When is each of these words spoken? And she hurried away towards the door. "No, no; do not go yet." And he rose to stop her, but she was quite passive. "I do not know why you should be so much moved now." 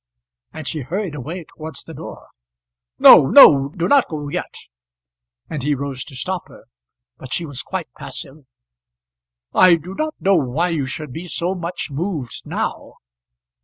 And 0.51 0.67
she 0.67 0.79
hurried 0.81 1.13
away 1.13 1.43
towards 1.43 1.83
the 1.83 1.93
door. 1.93 2.29
"No, 2.97 3.27
no; 3.27 3.69
do 3.69 3.87
not 3.87 4.07
go 4.09 4.29
yet." 4.29 4.51
And 5.47 5.61
he 5.61 5.75
rose 5.75 6.03
to 6.05 6.15
stop 6.15 6.47
her, 6.47 6.63
but 7.19 7.31
she 7.31 7.45
was 7.45 7.61
quite 7.61 7.93
passive. 7.93 8.47
"I 9.53 9.75
do 9.75 9.93
not 9.93 10.15
know 10.19 10.37
why 10.37 10.69
you 10.69 10.87
should 10.87 11.13
be 11.13 11.27
so 11.27 11.53
much 11.53 11.91
moved 11.91 12.47
now." 12.47 12.93